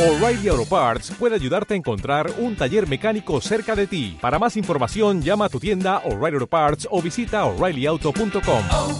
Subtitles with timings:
[0.00, 4.16] O'Reilly Auto Parts puede ayudarte a encontrar un taller mecánico cerca de ti.
[4.18, 8.64] Para más información, llama a tu tienda O'Reilly Auto Parts o visita oreillyauto.com.
[8.72, 8.98] oh,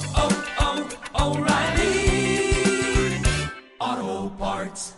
[3.79, 4.95] oh, Parts.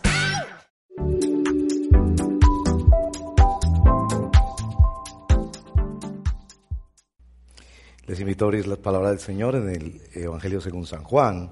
[8.07, 11.49] Les invito a abrir la palabra del Señor en el Evangelio según San Juan,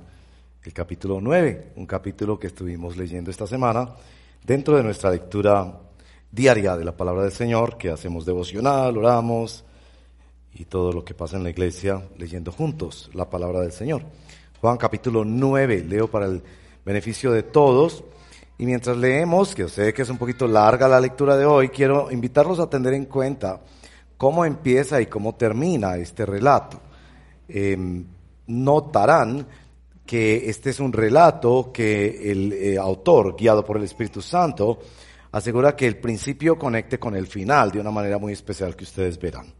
[0.62, 3.88] el capítulo 9, un capítulo que estuvimos leyendo esta semana
[4.44, 5.80] dentro de nuestra lectura
[6.32, 9.64] diaria de la palabra del Señor, que hacemos devocional, oramos
[10.54, 14.04] y todo lo que pasa en la iglesia leyendo juntos la palabra del Señor.
[14.60, 16.42] Juan capítulo 9, leo para el
[16.86, 18.04] beneficio de todos.
[18.58, 22.12] Y mientras leemos, que sé que es un poquito larga la lectura de hoy, quiero
[22.12, 23.62] invitarlos a tener en cuenta
[24.18, 26.80] cómo empieza y cómo termina este relato.
[27.48, 28.04] Eh,
[28.46, 29.48] notarán
[30.12, 34.78] que este es un relato que el eh, autor, guiado por el Espíritu Santo,
[35.32, 39.18] asegura que el principio conecte con el final de una manera muy especial que ustedes
[39.18, 39.54] verán.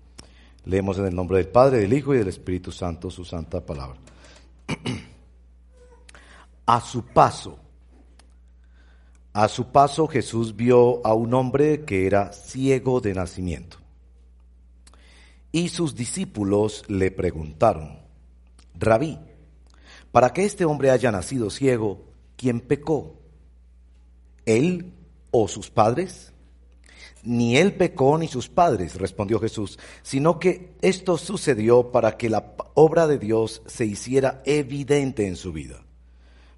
[0.66, 3.98] Leemos en el nombre del Padre, del Hijo y del Espíritu Santo su santa palabra.
[6.66, 7.58] a su paso,
[9.32, 13.78] a su paso Jesús vio a un hombre que era ciego de nacimiento.
[15.54, 18.00] Y sus discípulos le preguntaron,
[18.78, 19.18] Rabí,
[20.12, 23.16] para que este hombre haya nacido ciego, ¿quién pecó?
[24.46, 24.94] ¿Él
[25.32, 26.34] o sus padres?
[27.24, 32.54] Ni él pecó ni sus padres, respondió Jesús, sino que esto sucedió para que la
[32.74, 35.86] obra de Dios se hiciera evidente en su vida.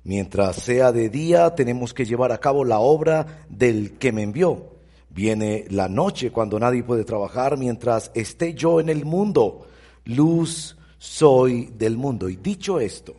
[0.05, 4.73] Mientras sea de día, tenemos que llevar a cabo la obra del que me envió.
[5.09, 9.67] Viene la noche cuando nadie puede trabajar, mientras esté yo en el mundo.
[10.05, 12.29] Luz soy del mundo.
[12.29, 13.15] Y dicho esto,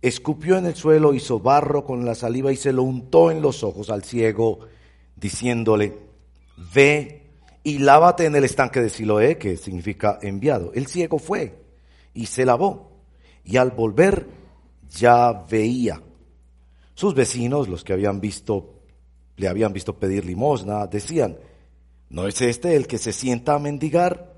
[0.00, 3.64] escupió en el suelo, hizo barro con la saliva y se lo untó en los
[3.64, 4.60] ojos al ciego,
[5.16, 5.98] diciéndole,
[6.74, 7.22] ve
[7.64, 10.72] y lávate en el estanque de Siloé, que significa enviado.
[10.74, 11.62] El ciego fue
[12.14, 12.92] y se lavó,
[13.44, 14.26] y al volver
[14.90, 16.02] ya veía.
[16.94, 18.80] Sus vecinos, los que habían visto,
[19.36, 21.38] le habían visto pedir limosna, decían,
[22.08, 24.34] ¿no es este el que se sienta a mendigar?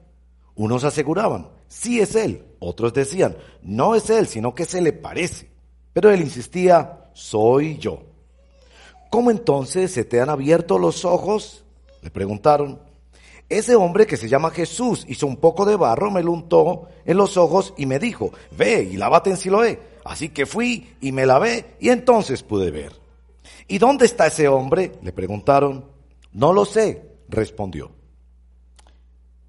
[0.54, 2.44] Unos aseguraban, sí es él.
[2.58, 5.49] Otros decían, no es él, sino que se le parece.
[5.92, 8.02] Pero él insistía, soy yo.
[9.10, 11.64] ¿Cómo entonces se te han abierto los ojos?
[12.02, 12.80] Le preguntaron.
[13.48, 17.16] Ese hombre que se llama Jesús hizo un poco de barro, me lo untó en
[17.16, 19.80] los ojos y me dijo, ve y lávate en Siloé.
[20.04, 22.92] Así que fui y me lavé y entonces pude ver.
[23.66, 24.92] ¿Y dónde está ese hombre?
[25.02, 25.84] Le preguntaron.
[26.32, 27.90] No lo sé, respondió.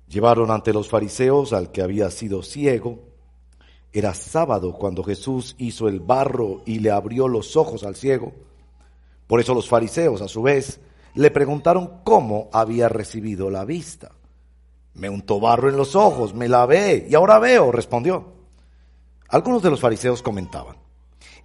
[0.07, 3.10] Llevaron ante los fariseos al que había sido ciego.
[3.93, 8.31] Era sábado cuando Jesús hizo el barro y le abrió los ojos al ciego.
[9.27, 10.79] Por eso los fariseos, a su vez,
[11.13, 14.11] le preguntaron cómo había recibido la vista.
[14.93, 18.33] Me untó barro en los ojos, me lavé y ahora veo, respondió.
[19.27, 20.77] Algunos de los fariseos comentaban,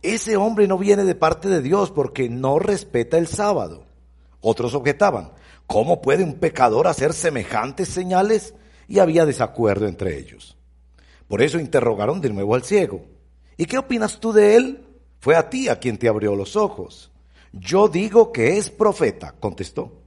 [0.02, 3.84] ese hombre no viene de parte de Dios porque no respeta el sábado.
[4.40, 5.32] Otros objetaban,
[5.66, 8.54] ¿cómo puede un pecador hacer semejantes señales?
[8.88, 10.55] Y había desacuerdo entre ellos.
[11.28, 13.02] Por eso interrogaron de nuevo al ciego.
[13.56, 14.86] ¿Y qué opinas tú de él?
[15.18, 17.10] Fue a ti a quien te abrió los ojos.
[17.52, 20.02] Yo digo que es profeta, contestó.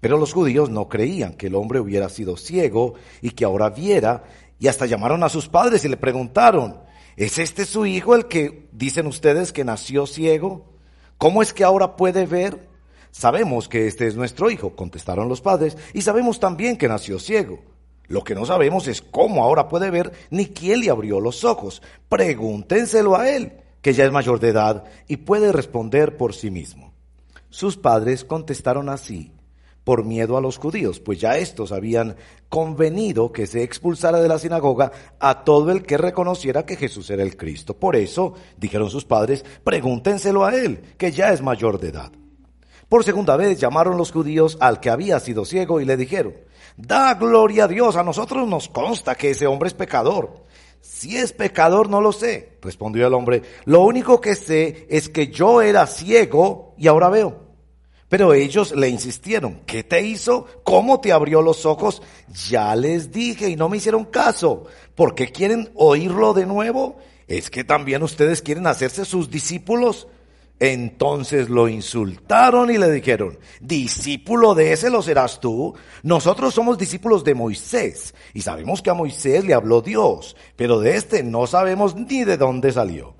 [0.00, 4.24] Pero los judíos no creían que el hombre hubiera sido ciego y que ahora viera,
[4.58, 6.80] y hasta llamaron a sus padres y le preguntaron,
[7.16, 10.74] ¿es este su hijo el que dicen ustedes que nació ciego?
[11.16, 12.68] ¿Cómo es que ahora puede ver?
[13.10, 17.60] Sabemos que este es nuestro hijo, contestaron los padres, y sabemos también que nació ciego.
[18.06, 21.82] Lo que no sabemos es cómo ahora puede ver ni quién le abrió los ojos.
[22.08, 26.94] Pregúntenselo a él que ya es mayor de edad y puede responder por sí mismo.
[27.50, 29.30] Sus padres contestaron así,
[29.84, 32.16] por miedo a los judíos, pues ya estos habían
[32.48, 34.90] convenido que se expulsara de la sinagoga
[35.20, 37.74] a todo el que reconociera que Jesús era el Cristo.
[37.74, 42.12] Por eso, dijeron sus padres, pregúntenselo a él, que ya es mayor de edad.
[42.88, 46.34] Por segunda vez llamaron los judíos al que había sido ciego y le dijeron,
[46.76, 50.44] da gloria a Dios, a nosotros nos consta que ese hombre es pecador.
[50.80, 53.42] Si es pecador, no lo sé, respondió el hombre.
[53.64, 57.44] Lo único que sé es que yo era ciego y ahora veo.
[58.08, 60.46] Pero ellos le insistieron, ¿qué te hizo?
[60.62, 62.02] ¿Cómo te abrió los ojos?
[62.48, 64.66] Ya les dije y no me hicieron caso.
[64.94, 66.98] ¿Por qué quieren oírlo de nuevo?
[67.26, 70.06] ¿Es que también ustedes quieren hacerse sus discípulos?
[70.66, 75.74] Entonces lo insultaron y le dijeron, discípulo de ese lo serás tú.
[76.02, 80.96] Nosotros somos discípulos de Moisés y sabemos que a Moisés le habló Dios, pero de
[80.96, 83.14] este no sabemos ni de dónde salió.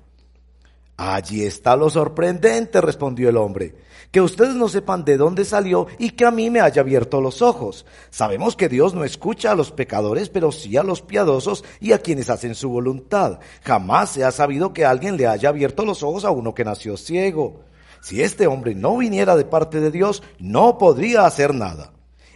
[0.97, 3.75] Allí está lo sorprendente, respondió el hombre,
[4.15, 7.41] que ustedes no sepan de dónde salió y que a mí me haya abierto los
[7.41, 7.85] ojos.
[8.11, 11.97] Sabemos que Dios no escucha a los pecadores, pero sí a los piadosos y a
[11.97, 13.41] quienes hacen su voluntad.
[13.61, 16.95] Jamás se ha sabido que alguien le haya abierto los ojos a uno que nació
[16.95, 17.65] ciego.
[18.01, 21.91] Si este hombre no viniera de parte de Dios, no podría hacer nada.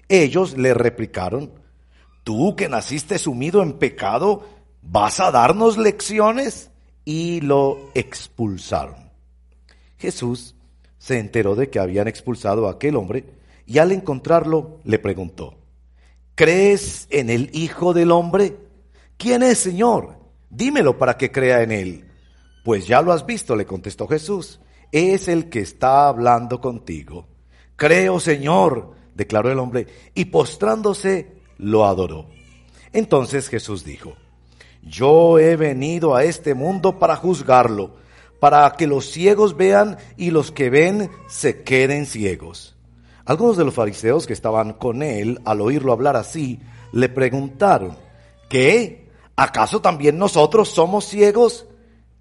[0.09, 1.53] Ellos le replicaron,
[2.25, 4.43] tú que naciste sumido en pecado,
[4.81, 6.71] ¿vas a darnos lecciones?
[7.05, 9.13] Y lo expulsaron.
[9.97, 10.55] Jesús
[10.99, 13.25] se enteró de que habían expulsado a aquel hombre
[13.65, 15.57] y al encontrarlo le preguntó,
[16.35, 18.57] ¿crees en el Hijo del Hombre?
[19.17, 20.17] ¿Quién es, Señor?
[20.49, 22.05] Dímelo para que crea en él.
[22.63, 24.59] Pues ya lo has visto, le contestó Jesús,
[24.91, 27.27] es el que está hablando contigo.
[27.75, 32.27] Creo, Señor, declaró el hombre, y postrándose lo adoró.
[32.91, 34.15] Entonces Jesús dijo,
[34.81, 37.97] yo he venido a este mundo para juzgarlo,
[38.39, 42.75] para que los ciegos vean y los que ven se queden ciegos.
[43.25, 46.59] Algunos de los fariseos que estaban con él, al oírlo hablar así,
[46.91, 47.97] le preguntaron,
[48.49, 49.09] ¿qué?
[49.35, 51.67] ¿Acaso también nosotros somos ciegos?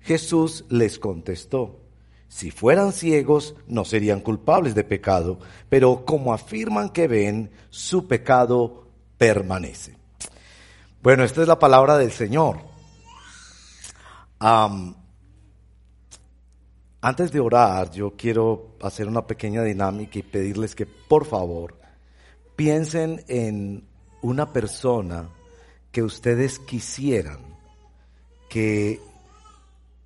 [0.01, 1.81] Jesús les contestó,
[2.29, 5.39] si fueran ciegos no serían culpables de pecado,
[5.69, 8.87] pero como afirman que ven, su pecado
[9.17, 9.97] permanece.
[11.03, 12.61] Bueno, esta es la palabra del Señor.
[17.01, 21.79] Antes de orar, yo quiero hacer una pequeña dinámica y pedirles que por favor
[22.57, 23.87] piensen en
[24.23, 25.29] una persona
[25.93, 27.49] que ustedes quisieran
[28.49, 29.01] que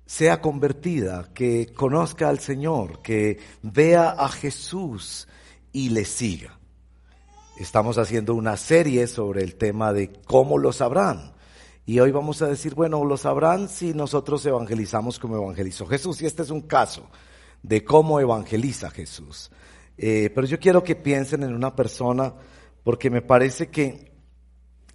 [0.05, 5.27] sea convertida, que conozca al Señor, que vea a Jesús
[5.71, 6.59] y le siga.
[7.57, 11.32] Estamos haciendo una serie sobre el tema de cómo lo sabrán.
[11.85, 16.21] Y hoy vamos a decir, bueno, lo sabrán si nosotros evangelizamos como evangelizó Jesús.
[16.21, 17.09] Y este es un caso
[17.61, 19.51] de cómo evangeliza Jesús.
[19.97, 22.33] Eh, pero yo quiero que piensen en una persona
[22.83, 24.11] porque me parece que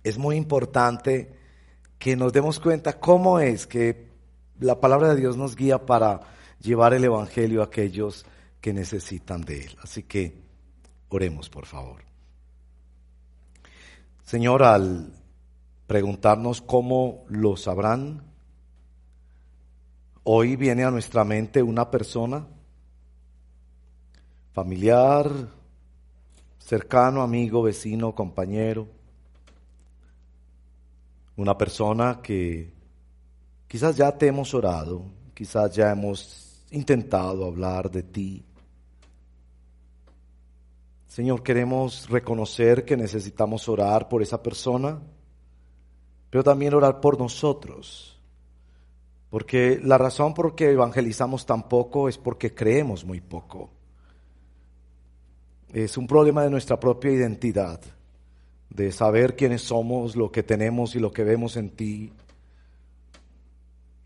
[0.03, 1.37] es muy importante
[1.99, 4.09] que nos demos cuenta cómo es que
[4.61, 6.21] la palabra de Dios nos guía para
[6.61, 8.25] llevar el Evangelio a aquellos
[8.61, 9.77] que necesitan de él.
[9.83, 10.43] Así que
[11.09, 12.03] oremos, por favor.
[14.25, 15.13] Señor, al
[15.89, 18.23] preguntarnos cómo lo sabrán,
[20.23, 22.47] hoy viene a nuestra mente una persona
[24.53, 25.29] familiar,
[26.59, 28.87] cercano, amigo, vecino, compañero,
[31.37, 32.79] una persona que
[33.69, 35.03] Quizás ya te hemos orado,
[35.35, 38.43] quizás ya hemos intentado hablar de ti.
[41.07, 44.99] Señor, queremos reconocer que necesitamos orar por esa persona,
[46.31, 48.19] pero también orar por nosotros.
[49.31, 53.71] Porque la razón por que evangelizamos tan poco es porque creemos muy poco.
[55.73, 57.81] Es un problema de nuestra propia identidad,
[58.71, 62.13] de saber quiénes somos, lo que tenemos y lo que vemos en ti.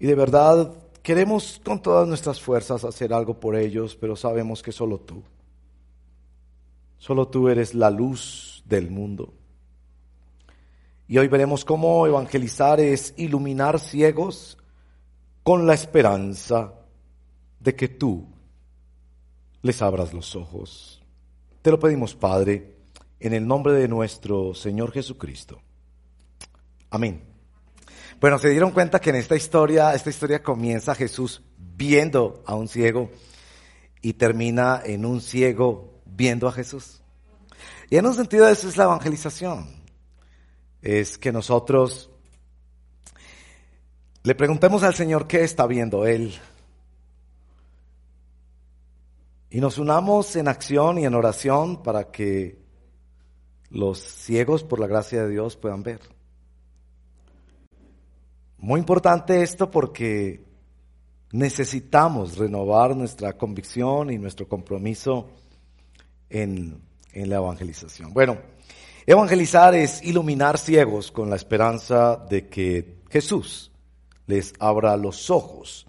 [0.00, 0.72] Y de verdad
[1.02, 5.22] queremos con todas nuestras fuerzas hacer algo por ellos, pero sabemos que solo tú,
[6.98, 9.32] solo tú eres la luz del mundo.
[11.12, 14.56] Y hoy veremos cómo evangelizar es iluminar ciegos
[15.42, 16.72] con la esperanza
[17.60, 18.26] de que tú
[19.60, 21.02] les abras los ojos.
[21.60, 22.78] Te lo pedimos, Padre,
[23.20, 25.60] en el nombre de nuestro Señor Jesucristo.
[26.88, 27.22] Amén.
[28.18, 32.68] Bueno, se dieron cuenta que en esta historia, esta historia comienza Jesús viendo a un
[32.68, 33.10] ciego
[34.00, 37.02] y termina en un ciego viendo a Jesús.
[37.90, 39.81] Y en un sentido eso es la evangelización.
[40.82, 42.10] Es que nosotros
[44.24, 46.34] le preguntemos al Señor qué está viendo Él.
[49.50, 52.58] Y nos unamos en acción y en oración para que
[53.70, 56.00] los ciegos, por la gracia de Dios, puedan ver.
[58.58, 60.44] Muy importante esto porque
[61.32, 65.30] necesitamos renovar nuestra convicción y nuestro compromiso
[66.30, 66.80] en,
[67.12, 68.12] en, la evangelización.
[68.12, 68.38] Bueno,
[69.06, 73.72] evangelizar es iluminar ciegos con la esperanza de que Jesús
[74.26, 75.86] les abra los ojos.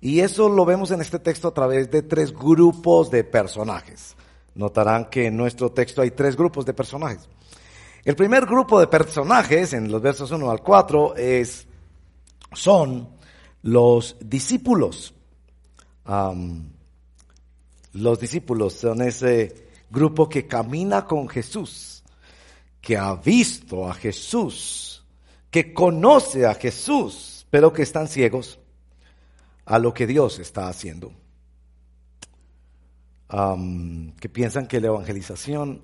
[0.00, 4.16] Y eso lo vemos en este texto a través de tres grupos de personajes.
[4.54, 7.28] Notarán que en nuestro texto hay tres grupos de personajes.
[8.04, 11.66] El primer grupo de personajes, en los versos 1 al 4, es
[12.52, 13.08] son
[13.62, 15.14] los discípulos.
[17.92, 21.93] los discípulos son ese grupo que camina con Jesús,
[22.84, 25.02] que ha visto a Jesús,
[25.50, 28.58] que conoce a Jesús, pero que están ciegos.
[29.66, 31.10] a lo que Dios está haciendo.
[34.20, 35.80] Que piensan que la evangelización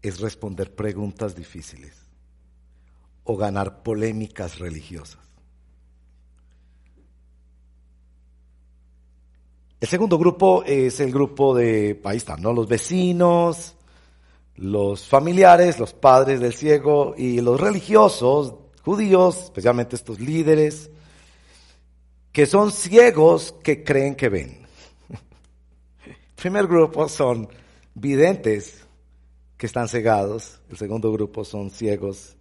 [0.00, 1.92] es responder preguntas difíciles
[3.24, 5.18] o ganar polémicas religiosas.
[9.80, 12.52] El segundo grupo es el grupo de, ahí están, ¿no?
[12.52, 13.74] Los vecinos,
[14.56, 18.54] los familiares, los padres del ciego y los religiosos,
[18.84, 20.90] judíos, especialmente estos líderes,
[22.32, 24.66] que son ciegos que creen que ven.
[26.06, 27.48] El primer grupo son
[27.94, 28.84] videntes
[29.56, 32.36] que están cegados, el segundo grupo son ciegos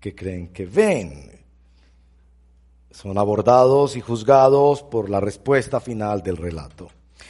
[0.00, 1.38] que creen que ven.
[2.90, 6.88] Son abordados y juzgados por la respuesta final del relato.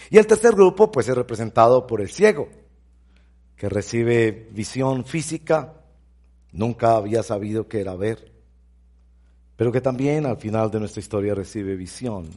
[0.08, 2.48] Y el tercer grupo pues es representado por el ciego,
[3.60, 5.74] que recibe visión física,
[6.50, 8.32] nunca había sabido qué era ver,
[9.54, 12.30] pero que también al final de nuestra historia recibe visión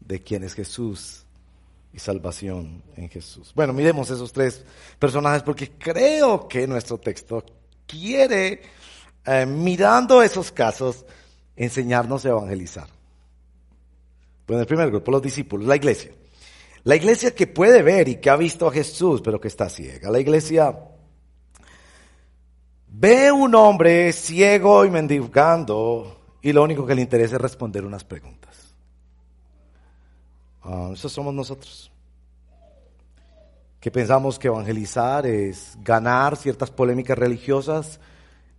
[0.00, 1.24] de quién es Jesús
[1.92, 3.52] y salvación en Jesús.
[3.54, 4.64] Bueno, miremos esos tres
[4.98, 7.44] personajes porque creo que nuestro texto
[7.86, 8.60] quiere,
[9.24, 11.06] eh, mirando esos casos,
[11.54, 12.88] enseñarnos a evangelizar.
[14.48, 16.10] Bueno, el primer grupo, los discípulos, la iglesia.
[16.84, 20.10] La iglesia que puede ver y que ha visto a Jesús, pero que está ciega.
[20.10, 20.78] La iglesia
[22.88, 28.04] ve un hombre ciego y mendigando y lo único que le interesa es responder unas
[28.04, 28.76] preguntas.
[30.62, 31.90] Ah, esos somos nosotros.
[33.80, 37.98] Que pensamos que evangelizar es ganar ciertas polémicas religiosas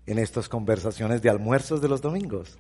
[0.08, 2.58] en estas conversaciones de almuerzos de los domingos.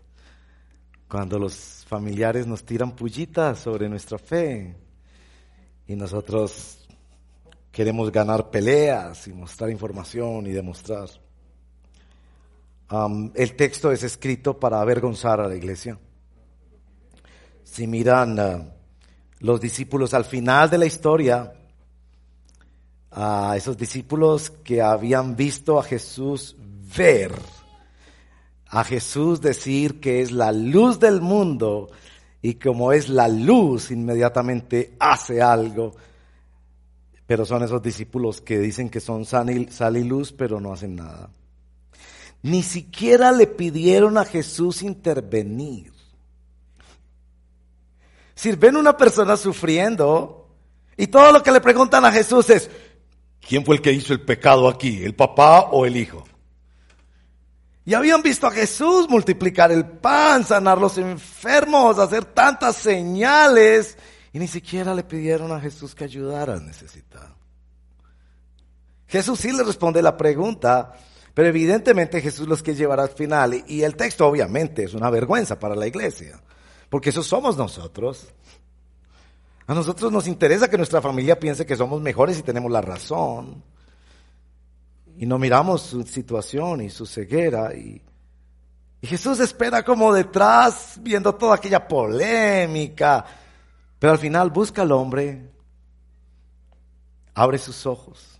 [1.07, 4.85] Cuando los familiares nos tiran pullitas sobre nuestra fe
[5.88, 6.88] y nosotros
[7.72, 11.10] queremos ganar peleas y mostrar información y demostrar.
[12.89, 16.00] Um, el texto es escrito para avergonzar a la iglesia.
[17.63, 18.72] Si miran uh,
[19.39, 21.54] los discípulos al final de la historia,
[23.12, 26.56] a esos discípulos que habían visto a Jesús
[26.96, 27.34] ver,
[28.68, 31.89] a Jesús decir que es la luz del mundo
[32.48, 35.96] y como es la luz, inmediatamente hace algo.
[37.25, 41.32] Pero son esos discípulos que dicen que son sal y, luz, pero no hacen nada.
[42.44, 45.92] Ni siquiera le pidieron a Jesús intervenir.
[48.36, 50.48] Si ven una persona sufriendo
[50.96, 52.70] y todo lo que le preguntan a Jesús es,
[53.42, 55.04] ¿quién fue el que hizo el pecado aquí?
[55.04, 56.24] ¿El papá o el hijo?
[57.86, 63.96] Y habían visto a Jesús multiplicar el pan, sanar los enfermos, hacer tantas señales,
[64.34, 67.36] y ni siquiera le pidieron a Jesús que ayudara al necesitado.
[69.08, 70.94] Jesús sí le responde la pregunta,
[71.36, 73.63] pero evidentemente Jesús los que llevará al final.
[73.68, 76.42] Y el texto obviamente es una vergüenza para la iglesia,
[76.89, 78.27] porque eso somos nosotros.
[79.68, 83.63] A nosotros nos interesa que nuestra familia piense que somos mejores y tenemos la razón
[85.17, 87.74] y no miramos su situación y su ceguera.
[87.74, 88.01] Y,
[89.01, 93.24] Jesús espera como detrás, viendo toda aquella polémica,
[94.00, 95.51] pero al final busca al hombre,
[97.36, 98.39] abre sus ojos.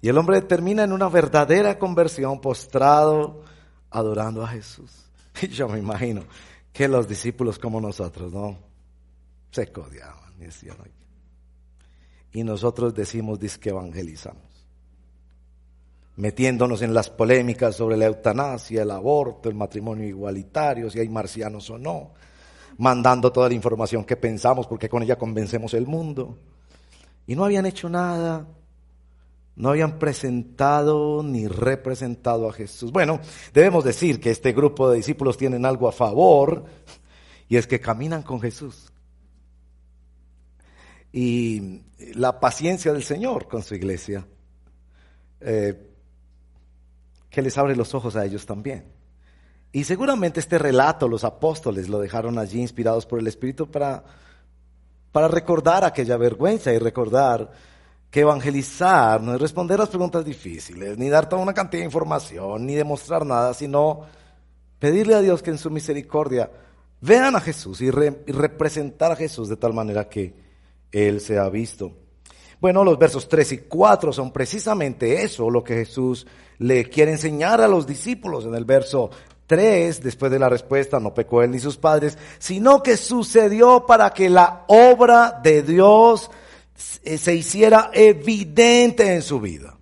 [0.00, 3.42] Y el hombre termina en una verdadera conversión, postrado,
[3.90, 5.04] adorando a Jesús.
[5.42, 6.24] Y yo me imagino
[6.72, 8.58] que los discípulos como nosotros, ¿no?
[9.50, 10.28] Se codiaban.
[12.32, 14.47] Y, nosotros decimos, que evangelizamos
[16.18, 21.70] metiéndonos en las polémicas sobre la eutanasia, el aborto, el matrimonio igualitario, si hay marcianos
[21.70, 22.12] o no,
[22.78, 26.36] mandando toda la información que pensamos porque con ella convencemos el mundo.
[27.24, 28.48] Y no habían hecho nada,
[29.54, 32.90] no habían presentado ni representado a Jesús.
[32.90, 33.20] Bueno,
[33.54, 36.64] debemos decir que este grupo de discípulos tienen algo a favor
[37.48, 38.92] y es que caminan con Jesús.
[41.12, 41.82] Y
[42.14, 44.26] la paciencia del Señor con su iglesia.
[45.40, 45.87] Eh,
[47.38, 48.86] que les abre los ojos a ellos también.
[49.70, 54.02] Y seguramente este relato los apóstoles lo dejaron allí inspirados por el Espíritu para,
[55.12, 57.48] para recordar aquella vergüenza y recordar
[58.10, 62.66] que evangelizar no es responder las preguntas difíciles, ni dar toda una cantidad de información,
[62.66, 64.00] ni demostrar nada, sino
[64.80, 66.50] pedirle a Dios que en su misericordia
[67.00, 70.34] vean a Jesús y, y representar a Jesús de tal manera que
[70.90, 71.92] Él sea visto.
[72.60, 76.26] Bueno, los versos 3 y 4 son precisamente eso, lo que Jesús
[76.58, 78.44] le quiere enseñar a los discípulos.
[78.44, 79.10] En el verso
[79.46, 84.10] 3, después de la respuesta, no pecó él ni sus padres, sino que sucedió para
[84.10, 86.30] que la obra de Dios
[86.74, 89.76] se hiciera evidente en su vida.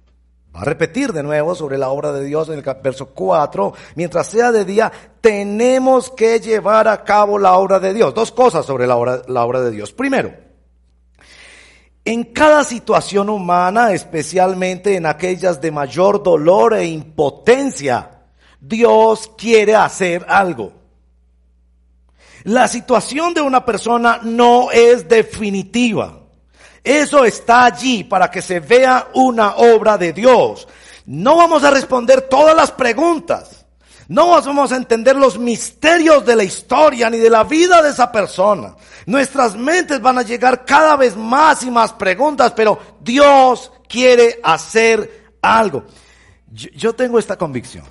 [0.54, 3.74] Va a repetir de nuevo sobre la obra de Dios en el verso 4.
[3.94, 4.90] Mientras sea de día,
[5.20, 8.14] tenemos que llevar a cabo la obra de Dios.
[8.14, 9.92] Dos cosas sobre la obra, la obra de Dios.
[9.92, 10.45] Primero,
[12.06, 18.22] en cada situación humana, especialmente en aquellas de mayor dolor e impotencia,
[18.60, 20.72] Dios quiere hacer algo.
[22.44, 26.20] La situación de una persona no es definitiva.
[26.84, 30.68] Eso está allí para que se vea una obra de Dios.
[31.06, 33.65] No vamos a responder todas las preguntas.
[34.08, 38.12] No vamos a entender los misterios de la historia ni de la vida de esa
[38.12, 38.76] persona.
[39.06, 45.32] Nuestras mentes van a llegar cada vez más y más preguntas, pero Dios quiere hacer
[45.42, 45.84] algo.
[46.52, 47.84] Yo, yo tengo esta convicción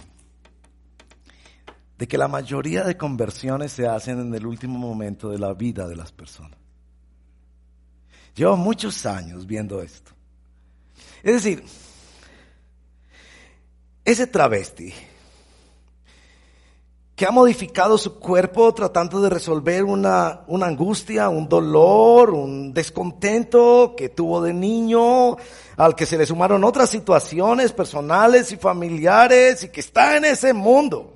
[1.97, 5.85] de que la mayoría de conversiones se hacen en el último momento de la vida
[5.87, 6.57] de las personas.
[8.35, 10.11] Llevo muchos años viendo esto.
[11.23, 11.63] Es decir,
[14.03, 14.93] ese travesti
[17.15, 23.93] que ha modificado su cuerpo tratando de resolver una, una angustia, un dolor, un descontento
[23.95, 25.37] que tuvo de niño,
[25.77, 30.53] al que se le sumaron otras situaciones personales y familiares y que está en ese
[30.53, 31.13] mundo.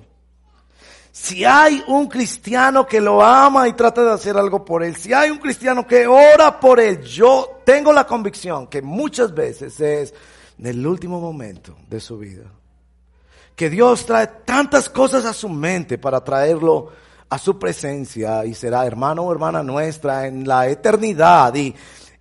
[1.12, 5.12] Si hay un cristiano que lo ama y trata de hacer algo por él, si
[5.12, 10.14] hay un cristiano que ora por él, yo tengo la convicción que muchas veces es
[10.58, 12.44] en el último momento de su vida.
[13.60, 16.88] Que Dios trae tantas cosas a su mente para traerlo
[17.28, 21.74] a su presencia y será hermano o hermana nuestra en la eternidad y,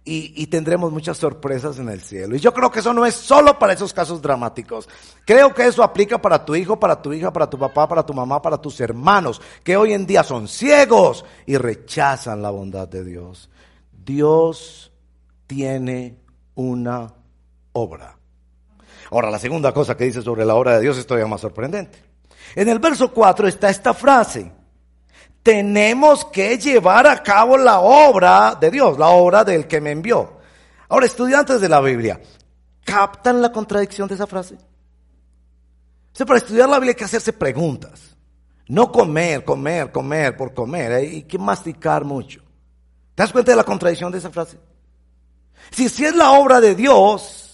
[0.04, 2.36] y, tendremos muchas sorpresas en el cielo.
[2.36, 4.90] Y yo creo que eso no es solo para esos casos dramáticos.
[5.24, 8.14] Creo que eso aplica para tu hijo, para tu hija, para tu papá, para tu
[8.14, 13.06] mamá, para tus hermanos, que hoy en día son ciegos y rechazan la bondad de
[13.06, 13.50] Dios.
[13.94, 14.92] Dios
[15.48, 16.20] tiene
[16.56, 17.14] una
[17.72, 18.19] obra.
[19.12, 22.04] Ahora, la segunda cosa que dice sobre la obra de Dios es todavía más sorprendente.
[22.56, 24.52] En el verso 4 está esta frase.
[25.42, 30.40] Tenemos que llevar a cabo la obra de Dios, la obra del que me envió.
[30.90, 32.20] Ahora, estudiantes de la Biblia,
[32.84, 34.56] ¿captan la contradicción de esa frase?
[34.56, 38.16] O sea, para estudiar la Biblia hay que hacerse preguntas.
[38.68, 40.92] No comer, comer, comer por comer.
[40.92, 42.42] Hay que masticar mucho.
[43.16, 44.60] ¿Te das cuenta de la contradicción de esa frase?
[45.72, 47.49] Si, si es la obra de Dios,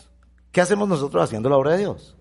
[0.56, 2.16] ¿qué hacemos nosotros haciendo la obra de Dios?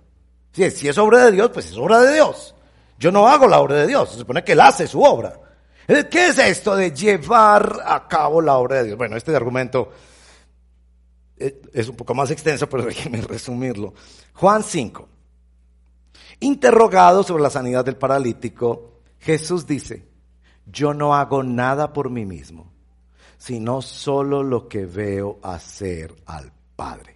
[0.51, 2.53] Si es, obra de Dios, pues es obra de Dios.
[2.99, 5.38] Yo no hago la obra de Dios, se supone que Él hace su obra.
[5.87, 8.99] ¿Qué es esto de llevar a cabo la obra de Dios?
[8.99, 9.92] Bueno, este argumento
[11.37, 13.94] es un poco más extenso, pero déjenme resumirlo.
[14.33, 15.09] Juan 5.
[16.40, 20.09] Interrogado sobre la sanidad del paralítico, Jesús dice,
[20.66, 22.73] yo no hago nada por mí mismo,
[23.38, 27.13] sino solo lo que veo hacer al Padre.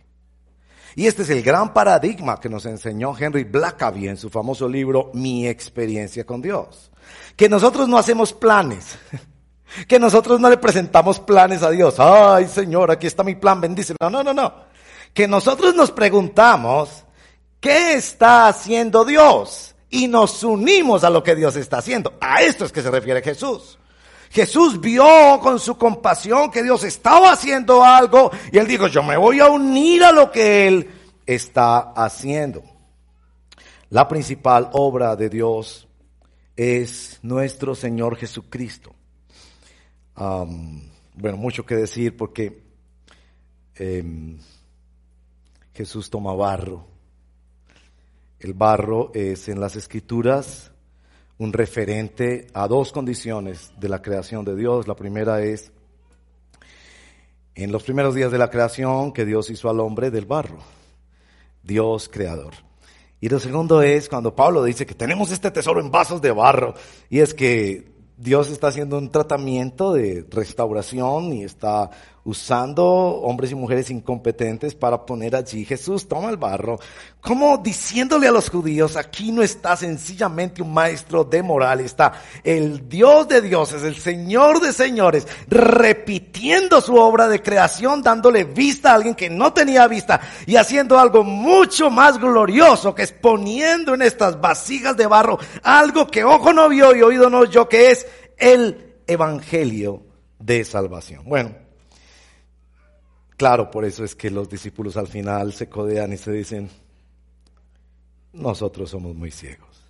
[0.98, 5.12] Y este es el gran paradigma que nos enseñó Henry Blackaby en su famoso libro
[5.14, 6.90] Mi experiencia con Dios.
[7.36, 8.98] Que nosotros no hacemos planes.
[9.86, 12.00] Que nosotros no le presentamos planes a Dios.
[12.00, 13.98] Ay, Señor, aquí está mi plan, bendícelo.
[14.10, 14.64] No, no, no.
[15.12, 17.04] Que nosotros nos preguntamos,
[17.60, 19.76] ¿qué está haciendo Dios?
[19.90, 22.14] Y nos unimos a lo que Dios está haciendo.
[22.20, 23.78] A esto es que se refiere Jesús.
[24.30, 29.16] Jesús vio con su compasión que Dios estaba haciendo algo y él dijo, yo me
[29.16, 30.90] voy a unir a lo que él
[31.26, 32.62] está haciendo.
[33.90, 35.88] La principal obra de Dios
[36.56, 38.94] es nuestro Señor Jesucristo.
[40.14, 42.62] Bueno, mucho que decir porque
[43.76, 44.36] eh,
[45.72, 46.86] Jesús toma barro.
[48.40, 50.70] El barro es en las escrituras
[51.38, 54.88] un referente a dos condiciones de la creación de Dios.
[54.88, 55.72] La primera es
[57.54, 60.58] en los primeros días de la creación que Dios hizo al hombre del barro.
[61.62, 62.54] Dios creador.
[63.20, 66.74] Y lo segundo es cuando Pablo dice que tenemos este tesoro en vasos de barro.
[67.10, 71.90] Y es que Dios está haciendo un tratamiento de restauración y está
[72.28, 75.64] usando hombres y mujeres incompetentes para poner allí.
[75.64, 76.78] Jesús toma el barro,
[77.22, 82.12] como diciéndole a los judíos, aquí no está sencillamente un maestro de moral, está
[82.44, 88.90] el Dios de dioses, el Señor de señores, repitiendo su obra de creación, dándole vista
[88.90, 93.94] a alguien que no tenía vista y haciendo algo mucho más glorioso, que es poniendo
[93.94, 97.90] en estas vasijas de barro algo que ojo no vio y oído no oyó, que
[97.90, 100.02] es el evangelio
[100.38, 101.24] de salvación.
[101.24, 101.67] Bueno.
[103.38, 106.68] Claro, por eso es que los discípulos al final se codean y se dicen,
[108.32, 109.80] nosotros somos muy ciegos.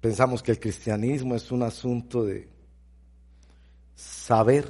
[0.00, 2.48] Pensamos que el cristianismo es un asunto de
[3.96, 4.68] saber,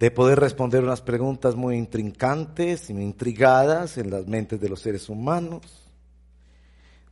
[0.00, 4.80] de poder responder unas preguntas muy intrincantes y muy intrigadas en las mentes de los
[4.80, 5.62] seres humanos,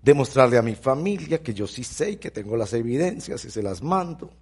[0.02, 3.62] demostrarle a mi familia que yo sí sé y que tengo las evidencias y se
[3.62, 4.32] las mando.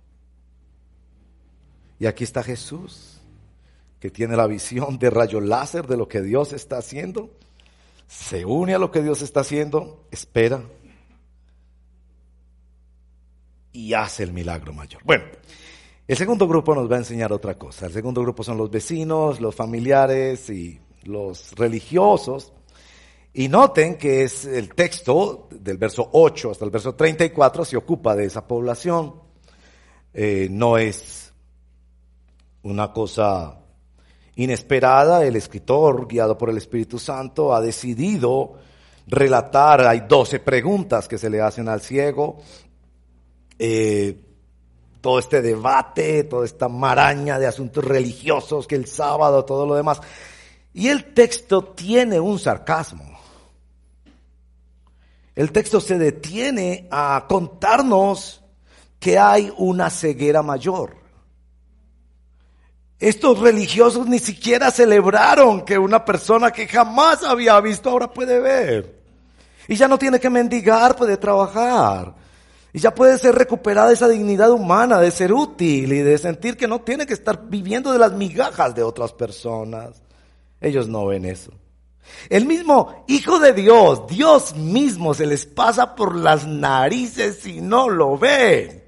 [1.98, 3.20] Y aquí está Jesús,
[4.00, 7.30] que tiene la visión de rayo láser de lo que Dios está haciendo,
[8.06, 10.62] se une a lo que Dios está haciendo, espera
[13.72, 15.02] y hace el milagro mayor.
[15.04, 15.24] Bueno,
[16.09, 17.87] el segundo grupo nos va a enseñar otra cosa.
[17.87, 22.52] El segundo grupo son los vecinos, los familiares y los religiosos.
[23.35, 28.16] Y noten que es el texto del verso 8 hasta el verso 34 se ocupa
[28.16, 29.16] de esa población.
[30.14, 31.26] Eh, no es
[32.66, 33.59] una cosa
[34.35, 35.24] inesperada.
[35.24, 38.55] El escritor, guiado por el Espíritu Santo, ha decidido
[39.07, 42.38] relatar, hay 12 preguntas que se le hacen al ciego.
[43.59, 44.20] Eh,
[45.00, 50.00] todo este debate, toda esta maraña de asuntos religiosos, que el sábado, todo lo demás.
[50.74, 53.16] Y el texto tiene un sarcasmo.
[55.35, 58.42] El texto se detiene a contarnos
[58.98, 61.06] que hay una ceguera mayor.
[62.98, 69.00] Estos religiosos ni siquiera celebraron que una persona que jamás había visto ahora puede ver.
[69.68, 72.14] Y ya no tiene que mendigar, puede trabajar.
[72.72, 76.68] Y ya puede ser recuperada esa dignidad humana de ser útil y de sentir que
[76.68, 80.02] no tiene que estar viviendo de las migajas de otras personas.
[80.61, 81.52] Ellos no ven eso.
[82.30, 87.90] El mismo Hijo de Dios, Dios mismo se les pasa por las narices y no
[87.90, 88.85] lo ven.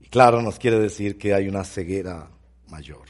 [0.00, 2.28] Y claro, nos quiere decir que hay una ceguera
[2.70, 3.06] mayor.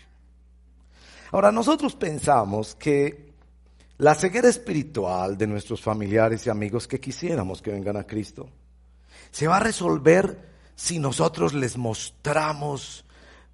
[1.33, 3.31] Ahora, nosotros pensamos que
[3.99, 8.49] la ceguera espiritual de nuestros familiares y amigos que quisiéramos que vengan a Cristo,
[9.31, 13.05] se va a resolver si nosotros les mostramos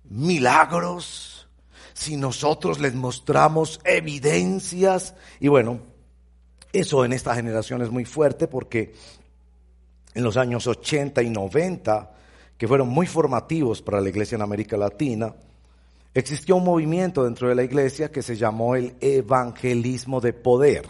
[0.04, 1.48] milagros,
[1.92, 5.14] si nosotros les mostramos evidencias.
[5.40, 5.80] Y bueno,
[6.72, 8.94] eso en esta generación es muy fuerte porque
[10.14, 12.12] en los años 80 y 90,
[12.56, 15.34] que fueron muy formativos para la iglesia en América Latina,
[16.16, 20.86] existió un movimiento dentro de la iglesia que se llamó el evangelismo de poder.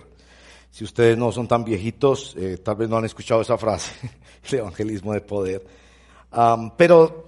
[0.71, 3.93] Si ustedes no son tan viejitos, eh, tal vez no han escuchado esa frase,
[4.51, 5.67] el evangelismo de poder.
[6.77, 7.25] pero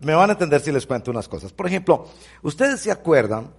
[0.00, 1.52] me van a entender si les cuento unas cosas.
[1.52, 2.06] Por ejemplo,
[2.40, 3.52] ustedes se acuerdan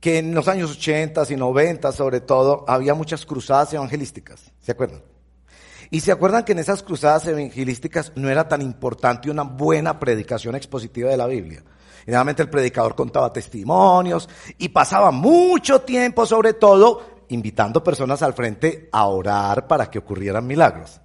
[0.00, 4.52] que en los años 80 y 90 sobre todo había muchas cruzadas evangelísticas.
[4.60, 5.02] ¿Se acuerdan?
[5.90, 10.54] Y se acuerdan que en esas cruzadas evangelísticas no era tan importante una buena predicación
[10.54, 11.62] expositiva de la Biblia.
[12.08, 18.88] Generalmente el predicador contaba testimonios y pasaba mucho tiempo sobre todo invitando personas al frente
[18.92, 21.02] a orar para que ocurrieran milagros.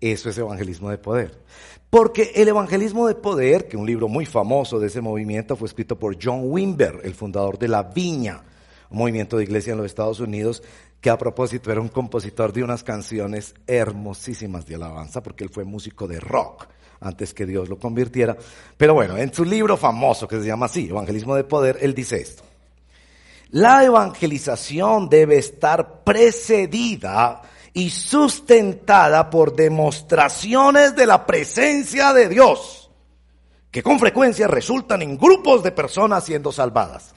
[0.00, 1.42] Eso es evangelismo de poder.
[1.90, 5.98] Porque el evangelismo de poder, que un libro muy famoso de ese movimiento fue escrito
[5.98, 8.42] por John Wimber, el fundador de La Viña,
[8.88, 10.62] un movimiento de iglesia en los Estados Unidos,
[11.02, 15.64] que a propósito era un compositor de unas canciones hermosísimas de alabanza, porque él fue
[15.64, 16.66] músico de rock
[17.00, 18.36] antes que Dios lo convirtiera.
[18.76, 22.20] Pero bueno, en su libro famoso que se llama así, Evangelismo de Poder, él dice
[22.20, 22.42] esto.
[23.50, 32.90] La evangelización debe estar precedida y sustentada por demostraciones de la presencia de Dios,
[33.70, 37.14] que con frecuencia resultan en grupos de personas siendo salvadas.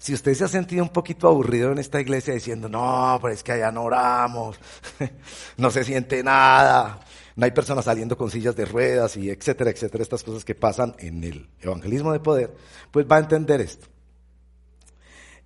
[0.00, 3.42] Si usted se ha sentido un poquito aburrido en esta iglesia diciendo, no, pero es
[3.42, 4.58] que allá no oramos,
[5.58, 6.98] no se siente nada,
[7.40, 10.94] no hay personas saliendo con sillas de ruedas y etcétera, etcétera, estas cosas que pasan
[10.98, 12.54] en el evangelismo de poder,
[12.90, 13.86] pues va a entender esto.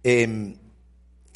[0.02, 0.56] Em,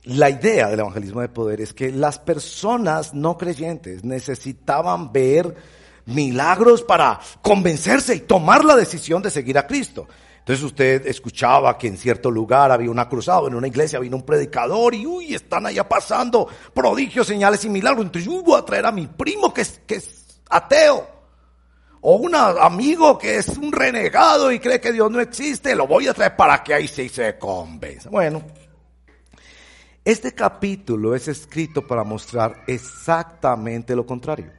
[0.03, 5.55] la idea del evangelismo de poder es que las personas no creyentes necesitaban ver
[6.07, 10.09] milagros para convencerse y tomar la decisión de seguir a Cristo.
[10.41, 14.27] Entonces usted escuchaba que en cierto lugar había una cruzada, en una iglesia vino un
[14.27, 18.07] predicador y uy, están allá pasando prodigios, señales y milagros.
[18.07, 21.19] Entonces yo voy a traer a mi primo que es, que es ateo.
[22.01, 26.07] O un amigo que es un renegado y cree que Dios no existe, lo voy
[26.07, 28.09] a traer para que ahí sí se convenza.
[28.09, 28.43] Bueno,
[30.05, 34.51] este capítulo es escrito para mostrar exactamente lo contrario.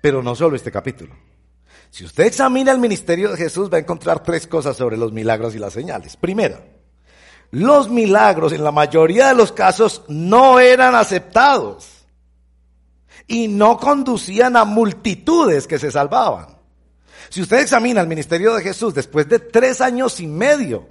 [0.00, 1.14] Pero no solo este capítulo.
[1.90, 5.54] Si usted examina el ministerio de Jesús va a encontrar tres cosas sobre los milagros
[5.54, 6.16] y las señales.
[6.16, 6.60] Primera,
[7.50, 11.95] los milagros en la mayoría de los casos no eran aceptados
[13.26, 16.56] y no conducían a multitudes que se salvaban.
[17.28, 20.88] Si usted examina el ministerio de Jesús después de tres años y medio,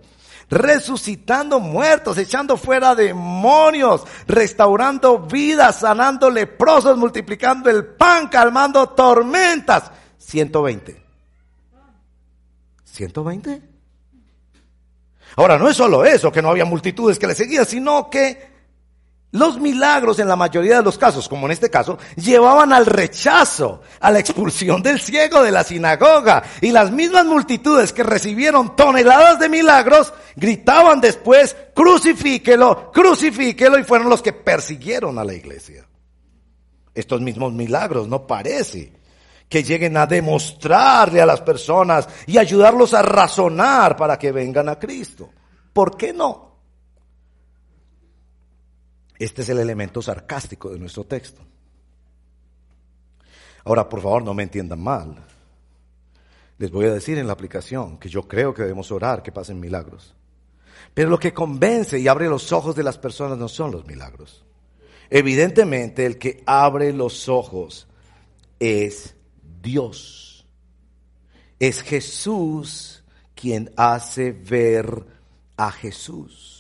[0.50, 9.91] resucitando muertos, echando fuera demonios, restaurando vidas, sanando leprosos, multiplicando el pan, calmando tormentas.
[10.17, 11.04] 120.
[12.98, 13.62] ¿120?
[15.38, 18.55] Ahora, no es solo eso, que no había multitudes que le seguían, sino que
[19.36, 23.82] los milagros en la mayoría de los casos, como en este caso, llevaban al rechazo,
[24.00, 26.41] a la expulsión del ciego de la sinagoga.
[26.62, 34.10] Y las mismas multitudes que recibieron toneladas de milagros gritaban después, crucifíquelo, crucifíquelo, y fueron
[34.10, 35.86] los que persiguieron a la iglesia.
[36.93, 38.93] Estos mismos milagros, no parece
[39.50, 44.80] que lleguen a demostrarle a las personas y ayudarlos a razonar para que vengan a
[44.80, 45.30] Cristo.
[45.74, 46.55] ¿Por qué no?
[49.17, 51.41] Este es el elemento sarcástico de nuestro texto.
[53.63, 55.15] Ahora, por favor, no me entiendan mal.
[56.58, 59.60] Les voy a decir en la aplicación que yo creo que debemos orar que pasen
[59.60, 60.15] milagros.
[60.93, 64.45] Pero lo que convence y abre los ojos de las personas no son los milagros.
[65.10, 67.88] Evidentemente, el que abre los ojos
[68.60, 69.15] es
[69.62, 70.45] Dios.
[71.60, 75.06] Es Jesús quien hace ver
[75.58, 76.55] a Jesús.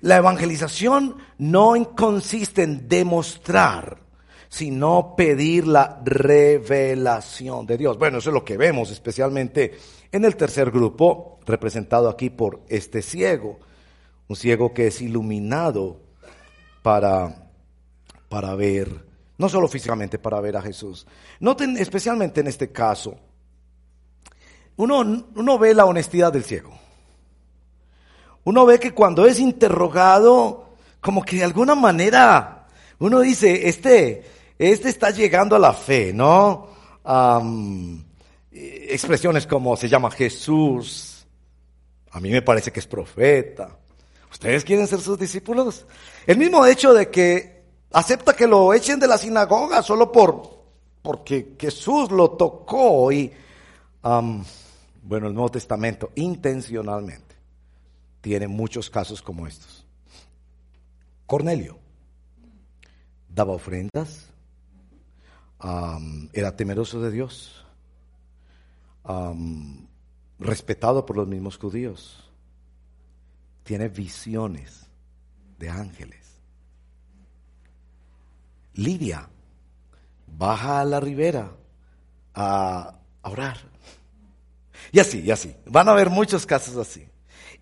[0.00, 4.00] La evangelización no consiste en demostrar,
[4.48, 7.98] sino pedir la revelación de Dios.
[7.98, 9.78] Bueno, eso es lo que vemos especialmente
[10.10, 13.58] en el tercer grupo, representado aquí por este ciego,
[14.28, 16.00] un ciego que es iluminado
[16.82, 17.50] para,
[18.28, 19.04] para ver,
[19.36, 21.06] no solo físicamente, para ver a Jesús.
[21.40, 23.16] Noten especialmente en este caso,
[24.76, 25.00] uno,
[25.34, 26.87] uno ve la honestidad del ciego.
[28.48, 30.70] Uno ve que cuando es interrogado,
[31.02, 32.66] como que de alguna manera,
[32.98, 34.24] uno dice, este,
[34.58, 36.66] este está llegando a la fe, ¿no?
[38.50, 41.26] expresiones como se llama Jesús,
[42.10, 43.76] a mí me parece que es profeta.
[44.32, 45.84] ¿Ustedes quieren ser sus discípulos?
[46.26, 50.64] El mismo hecho de que acepta que lo echen de la sinagoga solo por,
[51.02, 53.30] porque Jesús lo tocó y,
[54.00, 57.27] bueno, el Nuevo Testamento intencionalmente
[58.28, 59.86] tiene muchos casos como estos.
[61.24, 61.78] Cornelio
[63.26, 64.26] daba ofrendas,
[66.34, 67.64] era temeroso de Dios,
[70.38, 72.30] respetado por los mismos judíos,
[73.62, 74.90] tiene visiones
[75.58, 76.26] de ángeles.
[78.74, 79.26] Lidia
[80.26, 81.50] baja a la ribera
[82.34, 83.56] a orar.
[84.92, 85.56] Y así, y así.
[85.64, 87.08] Van a haber muchos casos así.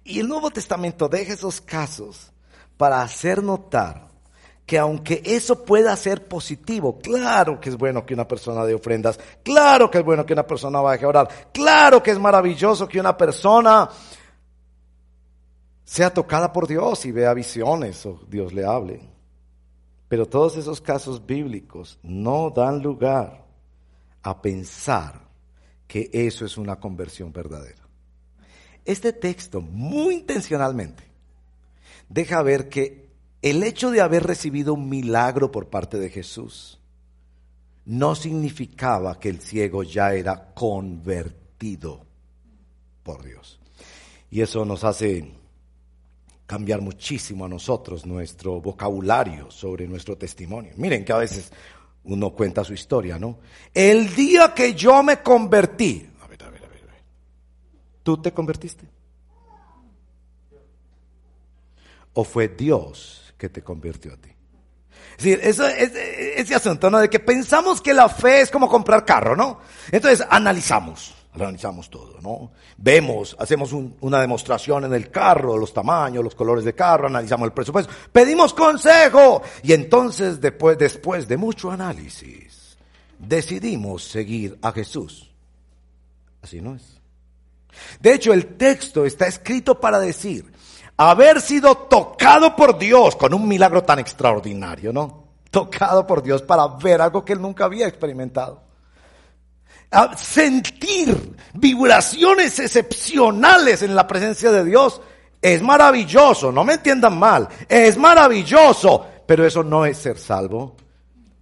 [0.06, 2.32] Y el Nuevo Testamento deja esos casos
[2.76, 4.06] para hacer notar
[4.64, 9.18] que aunque eso pueda ser positivo, claro que es bueno que una persona dé ofrendas,
[9.42, 13.00] claro que es bueno que una persona vaya a orar, claro que es maravilloso que
[13.00, 13.88] una persona
[15.84, 19.00] sea tocada por Dios y vea visiones o Dios le hable.
[20.06, 23.44] Pero todos esos casos bíblicos no dan lugar
[24.22, 25.20] a pensar
[25.88, 27.85] que eso es una conversión verdadera.
[28.86, 31.02] Este texto, muy intencionalmente,
[32.08, 33.10] deja ver que
[33.42, 36.80] el hecho de haber recibido un milagro por parte de Jesús
[37.84, 42.04] no significaba que el ciego ya era convertido
[43.02, 43.60] por Dios.
[44.30, 45.32] Y eso nos hace
[46.46, 50.72] cambiar muchísimo a nosotros nuestro vocabulario sobre nuestro testimonio.
[50.76, 51.52] Miren que a veces
[52.04, 53.38] uno cuenta su historia, ¿no?
[53.74, 56.08] El día que yo me convertí,
[58.06, 58.86] ¿Tú te convertiste?
[62.12, 64.30] ¿O fue Dios que te convirtió a ti?
[65.18, 65.40] Es decir,
[66.36, 67.00] ese asunto, ¿no?
[67.00, 69.58] De que pensamos que la fe es como comprar carro, ¿no?
[69.90, 72.52] Entonces analizamos, analizamos todo, ¿no?
[72.76, 77.54] Vemos, hacemos una demostración en el carro, los tamaños, los colores de carro, analizamos el
[77.54, 82.78] presupuesto, pedimos consejo y entonces después, después de mucho análisis
[83.18, 85.28] decidimos seguir a Jesús.
[86.40, 86.95] Así no es.
[88.00, 90.52] De hecho, el texto está escrito para decir,
[90.96, 95.24] haber sido tocado por Dios con un milagro tan extraordinario, ¿no?
[95.50, 98.62] Tocado por Dios para ver algo que él nunca había experimentado.
[100.16, 105.00] Sentir vibraciones excepcionales en la presencia de Dios
[105.40, 110.76] es maravilloso, no me entiendan mal, es maravilloso, pero eso no es ser salvo.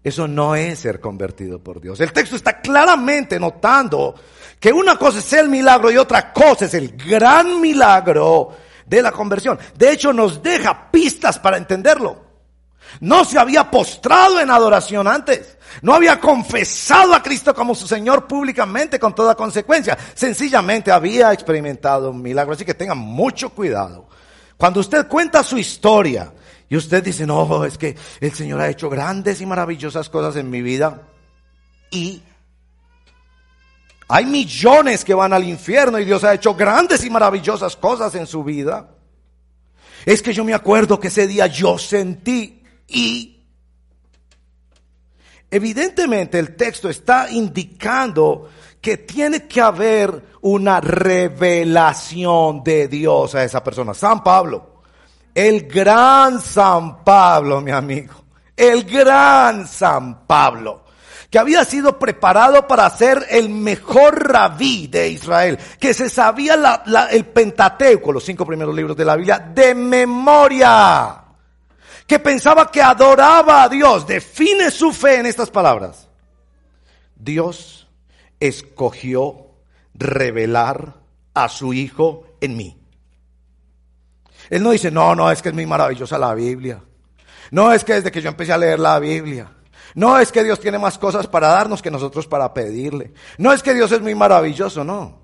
[0.05, 1.99] Eso no es ser convertido por Dios.
[1.99, 4.15] El texto está claramente notando
[4.61, 9.11] que una cosa es el milagro y otra cosa es el gran milagro de la
[9.11, 9.59] conversión.
[9.75, 12.23] De hecho, nos deja pistas para entenderlo.
[13.01, 15.57] No se había postrado en adoración antes.
[15.81, 19.97] No había confesado a Cristo como su Señor públicamente con toda consecuencia.
[20.15, 22.53] Sencillamente había experimentado un milagro.
[22.53, 24.07] Así que tengan mucho cuidado.
[24.59, 26.31] Cuando usted cuenta su historia
[26.69, 30.51] y usted dice, no, es que el Señor ha hecho grandes y maravillosas cosas en
[30.51, 31.03] mi vida.
[31.91, 32.23] Y
[34.09, 38.27] Hay millones que van al infierno y Dios ha hecho grandes y maravillosas cosas en
[38.27, 38.91] su vida.
[40.05, 43.47] Es que yo me acuerdo que ese día yo sentí y
[45.51, 48.51] evidentemente el texto está indicando
[48.83, 53.95] que tiene que haber una revelación de Dios a esa persona.
[53.95, 54.74] San Pablo,
[55.35, 58.15] el gran San Pablo, mi amigo,
[58.57, 60.85] el gran San Pablo
[61.35, 67.27] que había sido preparado para ser el mejor rabí de Israel, que se sabía el
[67.27, 71.25] Pentateuco, los cinco primeros libros de la Biblia, de memoria,
[72.07, 76.09] que pensaba que adoraba a Dios, define su fe en estas palabras.
[77.17, 77.89] Dios
[78.39, 79.57] escogió
[79.93, 81.01] revelar
[81.35, 82.84] a su Hijo en mí.
[84.51, 86.83] Él no dice, no, no, es que es muy maravillosa la Biblia.
[87.51, 89.51] No es que desde que yo empecé a leer la Biblia.
[89.95, 93.13] No es que Dios tiene más cosas para darnos que nosotros para pedirle.
[93.39, 95.23] No es que Dios es muy maravilloso, no.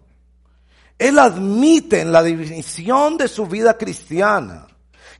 [0.98, 4.66] Él admite en la definición de su vida cristiana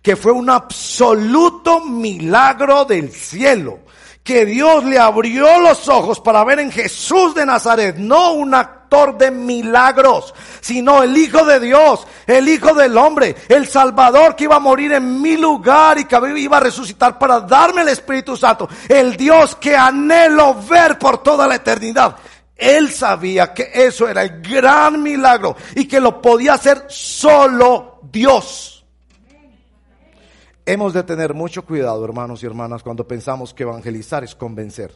[0.02, 3.80] que fue un absoluto milagro del cielo
[4.22, 8.54] que Dios le abrió los ojos para ver en Jesús de Nazaret, no un
[8.90, 14.44] actor de milagros, sino el Hijo de Dios, el Hijo del hombre, el Salvador que
[14.44, 18.36] iba a morir en mi lugar y que iba a resucitar para darme el Espíritu
[18.36, 22.16] Santo, el Dios que anhelo ver por toda la eternidad.
[22.56, 28.84] Él sabía que eso era el gran milagro y que lo podía hacer solo Dios.
[30.66, 34.92] Hemos de tener mucho cuidado, hermanos y hermanas, cuando pensamos que evangelizar es convencer,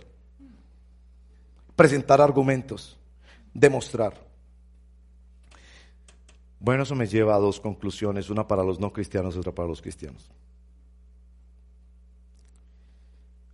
[1.74, 2.98] presentar argumentos,
[3.54, 4.14] demostrar.
[6.60, 9.68] Bueno, eso me lleva a dos conclusiones, una para los no cristianos y otra para
[9.68, 10.30] los cristianos.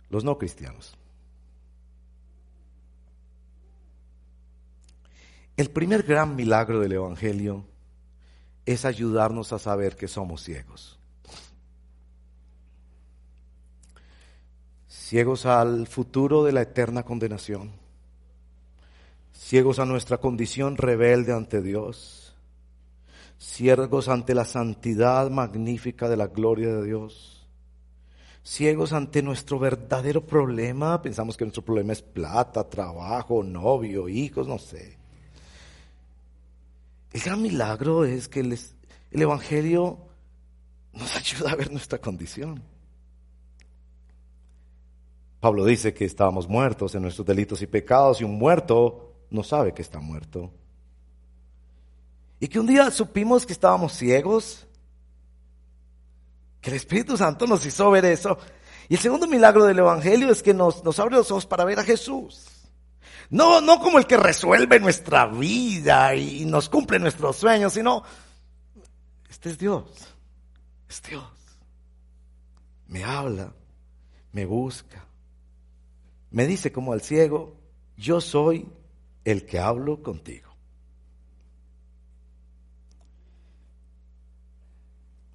[0.09, 0.97] Los no cristianos.
[5.55, 7.65] El primer gran milagro del Evangelio
[8.65, 10.97] es ayudarnos a saber que somos ciegos.
[15.11, 17.80] ciegos al futuro de la eterna condenación,
[19.41, 22.35] ciegos a nuestra condición rebelde ante Dios,
[23.39, 27.47] ciegos ante la santidad magnífica de la gloria de Dios,
[28.43, 34.59] ciegos ante nuestro verdadero problema, pensamos que nuestro problema es plata, trabajo, novio, hijos, no
[34.59, 34.97] sé.
[37.11, 39.97] El gran milagro es que el, el Evangelio
[40.93, 42.61] nos ayuda a ver nuestra condición.
[45.39, 49.73] Pablo dice que estábamos muertos en nuestros delitos y pecados y un muerto no sabe
[49.73, 50.53] que está muerto.
[52.39, 54.67] Y que un día supimos que estábamos ciegos,
[56.59, 58.37] que el Espíritu Santo nos hizo ver eso.
[58.89, 61.79] Y el segundo milagro del Evangelio es que nos, nos abre los ojos para ver
[61.79, 62.45] a Jesús.
[63.29, 68.03] No, no como el que resuelve nuestra vida y nos cumple nuestros sueños, sino,
[69.29, 69.85] este es Dios,
[70.89, 71.23] es Dios.
[72.87, 73.53] Me habla,
[74.33, 75.05] me busca,
[76.31, 77.55] me dice como al ciego,
[77.95, 78.67] yo soy
[79.25, 80.49] el que hablo contigo.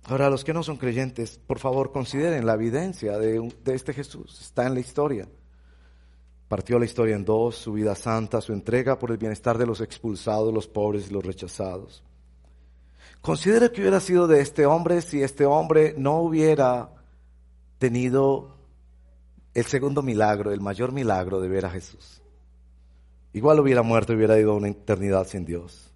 [0.05, 4.41] Ahora, los que no son creyentes, por favor, consideren la evidencia de, de, este Jesús.
[4.41, 5.29] Está en la historia.
[6.47, 9.81] Partió la historia en dos, su vida santa, su entrega por el bienestar de los
[9.81, 12.05] expulsados, los pobres y los rechazados.
[13.21, 16.91] Considere que hubiera sido de este hombre si este hombre no hubiera
[17.79, 18.57] tenido
[19.55, 22.23] el segundo milagro, el mayor milagro de ver a Jesús.
[23.37, 25.93] Igual hubiera muerto y hubiera ido a una eternidad sin Dios.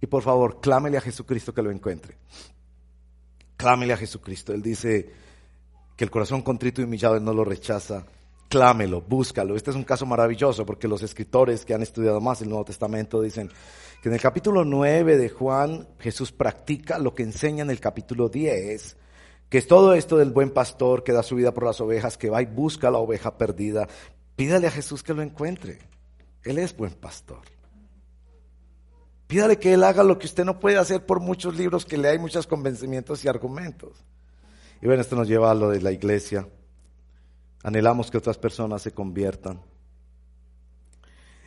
[0.00, 2.16] Y por favor, clámele a Jesucristo que lo encuentre.
[3.54, 4.54] Clámele a Jesucristo.
[4.54, 5.10] Él dice
[5.94, 8.06] que el corazón contrito y humillado no lo rechaza.
[8.48, 9.56] Clámelo, búscalo.
[9.56, 13.20] Este es un caso maravilloso porque los escritores que han estudiado más el Nuevo Testamento
[13.20, 13.50] dicen
[14.02, 18.30] que en el capítulo 9 de Juan Jesús practica lo que enseña en el capítulo
[18.30, 18.96] 10
[19.50, 22.30] que es todo esto del buen pastor que da su vida por las ovejas, que
[22.30, 23.86] va y busca la oveja perdida.
[24.34, 25.93] Pídale a Jesús que lo encuentre.
[26.44, 27.42] Él es buen pastor.
[29.26, 32.08] Pídale que Él haga lo que usted no puede hacer por muchos libros que le
[32.08, 34.04] hay muchos convencimientos y argumentos.
[34.82, 36.46] Y bueno, esto nos lleva a lo de la iglesia.
[37.62, 39.60] Anhelamos que otras personas se conviertan.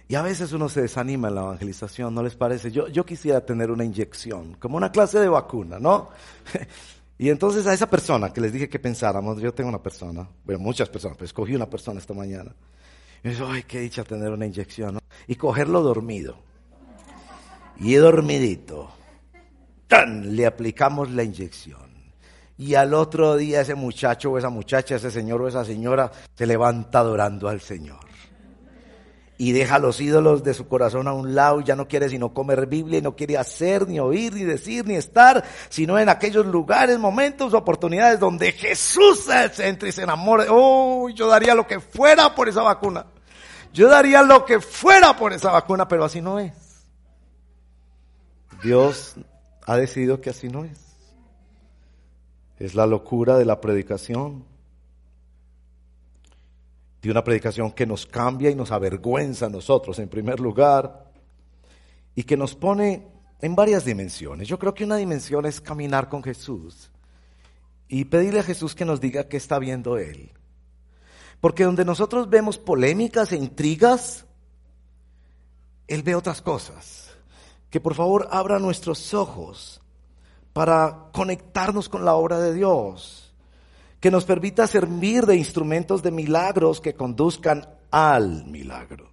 [0.08, 2.72] Y a veces uno se desanima en la evangelización, ¿no les parece?
[2.72, 6.10] Yo, yo quisiera tener una inyección, como una clase de vacuna, ¿no?
[7.20, 10.60] Y entonces a esa persona que les dije que pensáramos, yo tengo una persona, bueno,
[10.62, 12.54] muchas personas, pero escogí una persona esta mañana.
[13.24, 15.00] Y dijo, ay, qué dicha tener una inyección, ¿no?
[15.28, 16.38] Y cogerlo dormido.
[17.78, 18.92] Y dormidito.
[19.88, 20.36] ¡Tan!
[20.36, 21.88] Le aplicamos la inyección.
[22.58, 26.48] Y al otro día ese muchacho o esa muchacha, ese señor o esa señora se
[26.48, 28.07] levanta adorando al Señor.
[29.38, 32.34] Y deja los ídolos de su corazón a un lado y ya no quiere sino
[32.34, 36.46] comer Biblia y no quiere hacer, ni oír, ni decir, ni estar, sino en aquellos
[36.48, 40.46] lugares, momentos, oportunidades donde Jesús se centra y se enamore.
[40.50, 43.06] Oh, yo daría lo que fuera por esa vacuna.
[43.74, 46.54] Yo daría lo que fuera por esa vacuna, pero así no es.
[48.64, 49.16] Dios
[49.68, 50.80] ha decidido que así no es.
[52.58, 54.46] Es la locura de la predicación
[57.02, 61.12] de una predicación que nos cambia y nos avergüenza a nosotros en primer lugar
[62.16, 63.08] y que nos pone
[63.42, 64.48] en varias dimensiones.
[64.48, 66.92] Yo creo que una dimensión es caminar con Jesús
[67.88, 70.32] y pedirle a Jesús que nos diga qué está viendo Él.
[71.40, 74.26] Porque donde nosotros vemos polémicas e intrigas,
[75.88, 77.16] Él ve otras cosas.
[77.70, 79.82] Que por favor abra nuestros ojos
[80.54, 83.27] para conectarnos con la obra de Dios
[84.08, 89.12] que nos permita servir de instrumentos de milagros que conduzcan al milagro.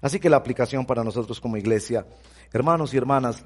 [0.00, 2.06] Así que la aplicación para nosotros como iglesia,
[2.52, 3.44] hermanos y hermanas,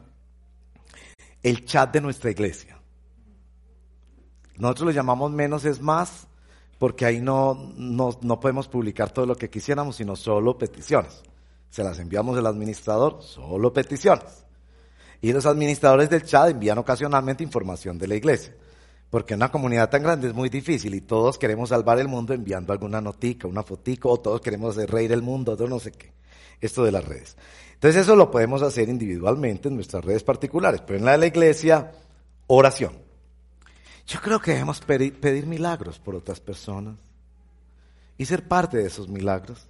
[1.42, 2.78] el chat de nuestra iglesia.
[4.58, 6.26] Nosotros lo llamamos menos es más,
[6.78, 11.22] porque ahí no, no, no podemos publicar todo lo que quisiéramos, sino solo peticiones.
[11.70, 14.44] Se las enviamos al administrador, solo peticiones.
[15.22, 18.54] Y los administradores del chat envían ocasionalmente información de la iglesia.
[19.10, 22.72] Porque una comunidad tan grande es muy difícil y todos queremos salvar el mundo enviando
[22.72, 26.12] alguna notica, una fotico, o todos queremos reír el mundo, o no sé qué.
[26.60, 27.36] Esto de las redes.
[27.74, 31.26] Entonces eso lo podemos hacer individualmente en nuestras redes particulares, pero en la de la
[31.26, 31.92] iglesia,
[32.46, 32.92] oración.
[34.06, 36.96] Yo creo que debemos pedir, pedir milagros por otras personas
[38.16, 39.68] y ser parte de esos milagros.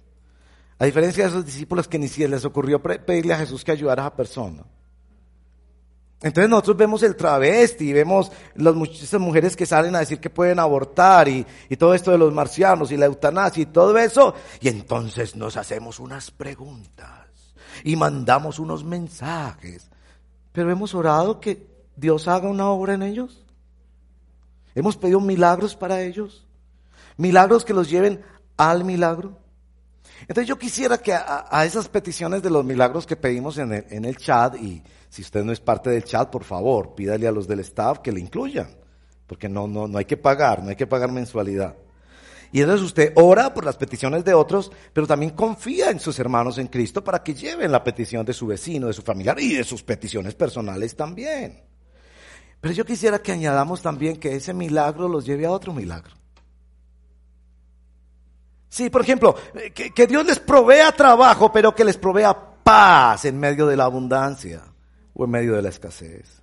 [0.79, 4.03] A diferencia de esos discípulos que ni siquiera les ocurrió pedirle a Jesús que ayudara
[4.03, 4.63] a esa persona.
[6.21, 10.57] Entonces nosotros vemos el travesti, vemos las muchas mujeres que salen a decir que pueden
[10.57, 14.33] abortar y, y, todo esto de los marcianos y la eutanasia y todo eso.
[14.59, 17.27] Y entonces nos hacemos unas preguntas
[17.83, 19.91] y mandamos unos mensajes.
[20.53, 23.45] Pero hemos orado que Dios haga una obra en ellos.
[24.73, 26.47] Hemos pedido milagros para ellos.
[27.17, 28.23] Milagros que los lleven
[28.57, 29.37] al milagro.
[30.21, 33.85] Entonces yo quisiera que a, a esas peticiones de los milagros que pedimos en el,
[33.89, 37.31] en el chat y si usted no es parte del chat, por favor, pídale a
[37.31, 38.69] los del staff que le incluyan,
[39.25, 41.75] porque no, no, no hay que pagar, no hay que pagar mensualidad.
[42.51, 46.57] Y entonces usted ora por las peticiones de otros, pero también confía en sus hermanos
[46.57, 49.63] en Cristo para que lleven la petición de su vecino, de su familiar y de
[49.63, 51.61] sus peticiones personales también.
[52.61, 56.15] Pero yo quisiera que añadamos también que ese milagro los lleve a otro milagro.
[58.69, 59.35] Sí, por ejemplo,
[59.73, 63.85] que, que Dios les provea trabajo, pero que les provea paz en medio de la
[63.85, 64.66] abundancia
[65.17, 66.41] o en medio de la escasez.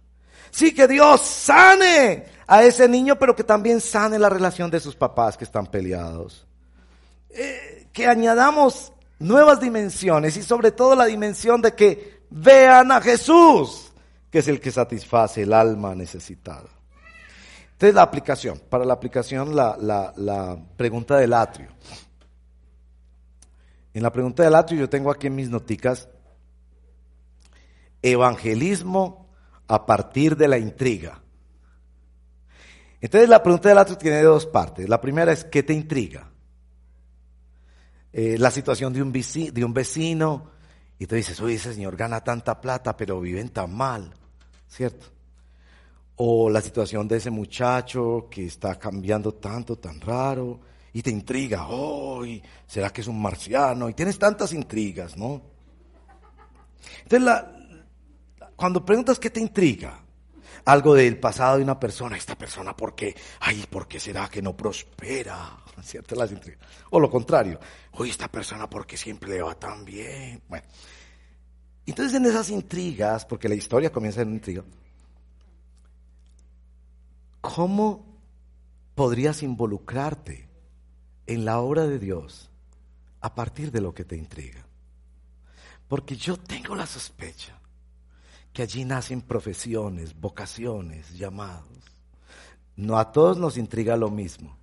[0.50, 4.94] Sí, que Dios sane a ese niño, pero que también sane la relación de sus
[4.94, 6.46] papás que están peleados.
[7.30, 13.92] Eh, que añadamos nuevas dimensiones y sobre todo la dimensión de que vean a Jesús,
[14.30, 16.68] que es el que satisface el alma necesitada.
[17.72, 21.68] Entonces la aplicación, para la aplicación la, la, pregunta del atrio.
[23.92, 26.08] En la pregunta del atrio yo tengo aquí en mis noticas
[28.12, 29.28] evangelismo
[29.66, 31.22] a partir de la intriga.
[33.00, 34.88] Entonces la pregunta del atrio tiene dos partes.
[34.88, 36.30] La primera es, ¿qué te intriga?
[38.12, 40.50] Eh, la situación de un, vecino, de un vecino
[40.98, 44.14] y tú dices, oye, ese señor gana tanta plata, pero viven tan mal,
[44.68, 45.06] ¿cierto?
[46.16, 50.60] O la situación de ese muchacho que está cambiando tanto, tan raro,
[50.92, 52.22] y te intriga, oh,
[52.66, 53.88] ¿será que es un marciano?
[53.88, 55.42] Y tienes tantas intrigas, ¿no?
[57.02, 57.53] Entonces la,
[58.56, 60.04] cuando preguntas qué te intriga,
[60.64, 63.14] algo del pasado de una persona, esta persona, ¿por qué?
[63.40, 65.58] Ay, ¿por qué será que no prospera?
[65.82, 66.14] ¿Cierto?
[66.14, 66.60] Las intrigas.
[66.90, 67.60] O lo contrario,
[67.92, 70.42] oye, esta persona, ¿por qué siempre le va tan bien?
[70.48, 70.66] Bueno.
[71.86, 74.64] Entonces en esas intrigas, porque la historia comienza en una intriga,
[77.42, 78.06] ¿cómo
[78.94, 80.48] podrías involucrarte
[81.26, 82.50] en la obra de Dios
[83.20, 84.64] a partir de lo que te intriga?
[85.88, 87.60] Porque yo tengo la sospecha
[88.54, 91.68] que allí nacen profesiones, vocaciones, llamados.
[92.76, 94.56] No a todos nos intriga lo mismo.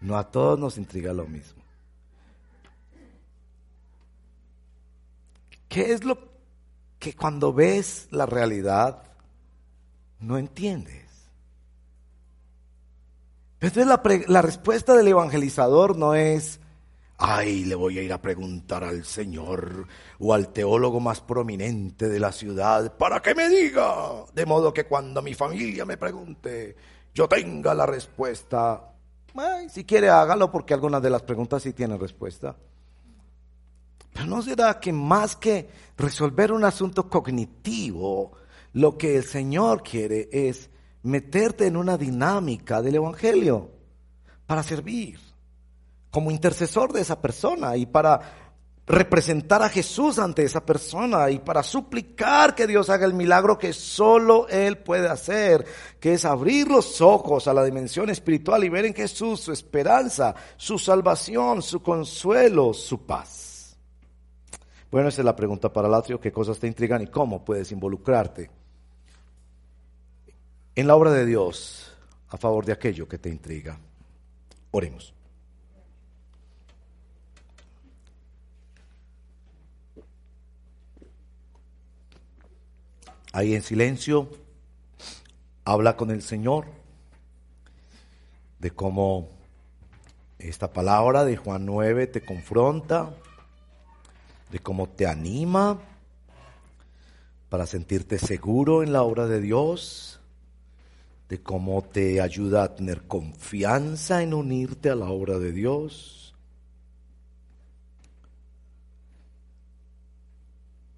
[0.00, 1.62] No a todos nos intriga lo mismo.
[5.68, 6.18] ¿Qué es lo
[6.98, 9.04] que cuando ves la realidad
[10.18, 11.06] no entiendes?
[13.60, 16.58] Entonces la, la respuesta del evangelizador no es,
[17.18, 19.86] ay, le voy a ir a preguntar al Señor
[20.20, 24.84] o al teólogo más prominente de la ciudad para que me diga, de modo que
[24.84, 26.76] cuando mi familia me pregunte,
[27.12, 28.92] yo tenga la respuesta.
[29.34, 32.56] Ay, si quiere hágalo porque algunas de las preguntas sí tienen respuesta.
[34.12, 38.32] Pero no será que más que resolver un asunto cognitivo,
[38.74, 40.70] lo que el Señor quiere es
[41.02, 43.72] meterte en una dinámica del Evangelio
[44.46, 45.27] para servir
[46.10, 48.20] como intercesor de esa persona y para
[48.88, 53.74] representar a Jesús ante esa persona y para suplicar que Dios haga el milagro que
[53.74, 55.66] solo Él puede hacer,
[56.00, 60.34] que es abrir los ojos a la dimensión espiritual y ver en Jesús su esperanza,
[60.56, 63.76] su salvación, su consuelo, su paz.
[64.90, 68.50] Bueno, esa es la pregunta para Latrio, qué cosas te intrigan y cómo puedes involucrarte
[70.74, 71.94] en la obra de Dios
[72.30, 73.78] a favor de aquello que te intriga.
[74.70, 75.17] Oremos.
[83.38, 84.28] Ahí en silencio,
[85.64, 86.66] habla con el Señor
[88.58, 89.28] de cómo
[90.40, 93.14] esta palabra de Juan 9 te confronta,
[94.50, 95.78] de cómo te anima
[97.48, 100.20] para sentirte seguro en la obra de Dios,
[101.28, 106.17] de cómo te ayuda a tener confianza en unirte a la obra de Dios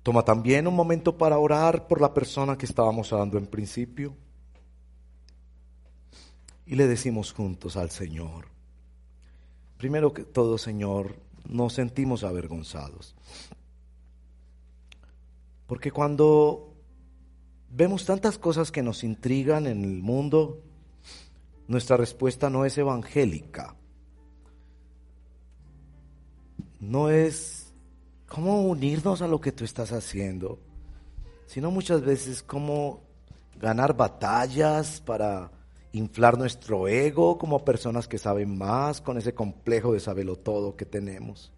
[0.03, 4.15] Toma también un momento para orar por la persona que estábamos orando en principio.
[6.65, 8.47] Y le decimos juntos al Señor,
[9.77, 11.17] primero que todo, Señor,
[11.49, 13.17] nos sentimos avergonzados.
[15.67, 16.75] Porque cuando
[17.71, 20.63] vemos tantas cosas que nos intrigan en el mundo,
[21.69, 23.77] nuestra respuesta no es evangélica.
[26.81, 27.70] No es
[28.31, 30.61] cómo unirnos a lo que tú estás haciendo,
[31.47, 33.01] sino muchas veces cómo
[33.61, 35.51] ganar batallas para
[35.93, 40.87] inflar nuestro ego como personas que saben más con ese complejo de saberlo todo que
[40.87, 41.53] tenemos.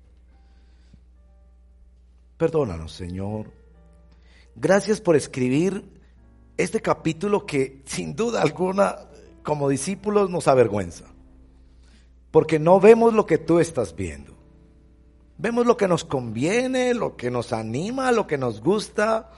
[2.38, 3.52] Perdónanos, Señor.
[4.56, 5.84] Gracias por escribir
[6.56, 8.96] este capítulo que sin duda alguna
[9.42, 11.04] como discípulos nos avergüenza,
[12.30, 14.31] porque no vemos lo que tú estás viendo.
[15.42, 19.28] Vemos lo que nos conviene, lo que nos anima, lo que nos gusta,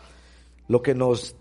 [0.68, 1.34] lo que nos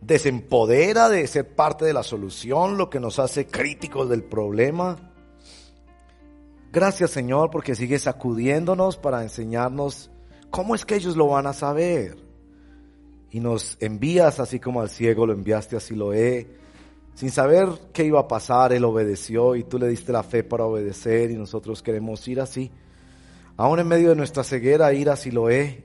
[0.00, 5.12] desempodera de ser parte de la solución, lo que nos hace críticos del problema.
[6.72, 10.10] Gracias Señor porque sigues sacudiéndonos para enseñarnos
[10.50, 12.16] cómo es que ellos lo van a saber.
[13.30, 16.58] Y nos envías así como al ciego lo enviaste a Siloé.
[17.14, 20.64] Sin saber qué iba a pasar, él obedeció y tú le diste la fe para
[20.64, 22.72] obedecer y nosotros queremos ir así
[23.58, 25.84] aún en medio de nuestra ceguera, ir a Siloé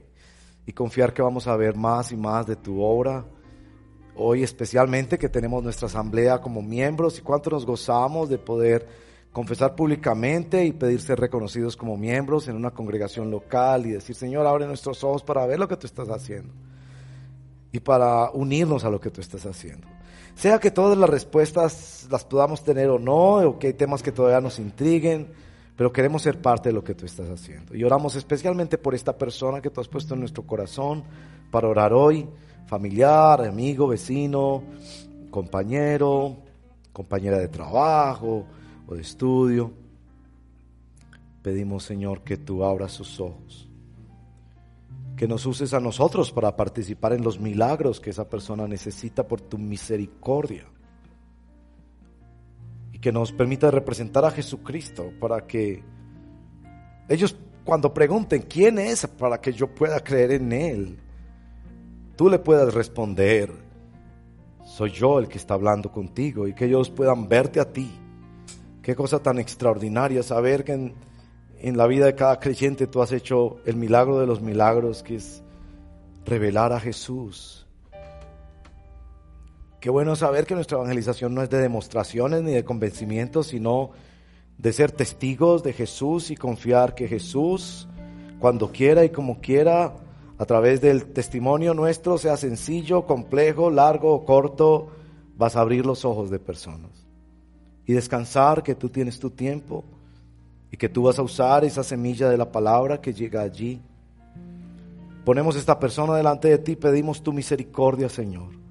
[0.65, 3.25] y confiar que vamos a ver más y más de tu obra.
[4.15, 8.87] Hoy especialmente que tenemos nuestra asamblea como miembros y cuánto nos gozamos de poder
[9.31, 14.45] confesar públicamente y pedir ser reconocidos como miembros en una congregación local y decir, Señor,
[14.45, 16.53] abre nuestros ojos para ver lo que tú estás haciendo
[17.71, 19.87] y para unirnos a lo que tú estás haciendo.
[20.35, 24.11] Sea que todas las respuestas las podamos tener o no, o que hay temas que
[24.11, 25.31] todavía nos intriguen,
[25.75, 27.75] pero queremos ser parte de lo que tú estás haciendo.
[27.75, 31.03] Y oramos especialmente por esta persona que tú has puesto en nuestro corazón
[31.49, 32.27] para orar hoy,
[32.67, 34.63] familiar, amigo, vecino,
[35.31, 36.37] compañero,
[36.91, 38.45] compañera de trabajo
[38.87, 39.71] o de estudio.
[41.41, 43.67] Pedimos, Señor, que tú abras sus ojos,
[45.17, 49.41] que nos uses a nosotros para participar en los milagros que esa persona necesita por
[49.41, 50.72] tu misericordia
[53.03, 55.83] que nos permita representar a Jesucristo para que
[57.09, 57.35] ellos
[57.65, 60.99] cuando pregunten quién es para que yo pueda creer en Él,
[62.15, 63.51] tú le puedas responder,
[64.63, 67.91] soy yo el que está hablando contigo y que ellos puedan verte a ti.
[68.81, 70.93] Qué cosa tan extraordinaria saber que en,
[71.59, 75.17] en la vida de cada creyente tú has hecho el milagro de los milagros, que
[75.17, 75.43] es
[76.25, 77.67] revelar a Jesús
[79.83, 83.91] Qué bueno saber que nuestra evangelización no es de demostraciones ni de convencimientos, sino
[84.57, 87.89] de ser testigos de Jesús y confiar que Jesús,
[88.39, 89.93] cuando quiera y como quiera,
[90.37, 94.87] a través del testimonio nuestro, sea sencillo, complejo, largo o corto,
[95.35, 97.05] vas a abrir los ojos de personas.
[97.85, 99.83] Y descansar que tú tienes tu tiempo
[100.71, 103.81] y que tú vas a usar esa semilla de la palabra que llega allí.
[105.25, 108.62] Ponemos esta persona delante de ti, pedimos tu misericordia, Señor.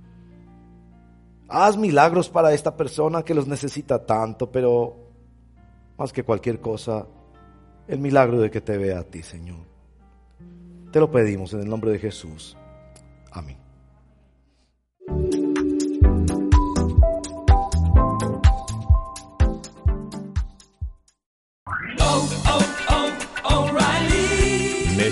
[1.55, 4.96] Haz milagros para esta persona que los necesita tanto, pero
[5.98, 7.07] más que cualquier cosa,
[7.86, 9.66] el milagro de que te vea a ti, Señor.
[10.90, 12.57] Te lo pedimos en el nombre de Jesús.
[13.30, 13.59] Amén.